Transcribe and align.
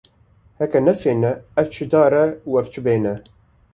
Heke 0.61 0.79
ne 0.85 0.95
fen 1.01 1.21
e, 1.31 1.33
ev 1.61 1.67
çi 1.73 1.85
dar 1.91 2.13
û 2.49 2.57
ben 2.85 3.03
e. 3.13 3.15